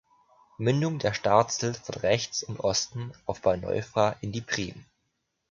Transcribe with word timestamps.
Mündung 0.57 0.97
der 0.97 1.13
"Starzel" 1.13 1.75
von 1.75 1.93
rechts 1.93 2.41
und 2.41 2.59
Osten 2.61 3.13
auf 3.27 3.43
bei 3.43 3.55
Neufra 3.55 4.15
in 4.21 4.31
die 4.31 4.41
Prim. 4.41 4.83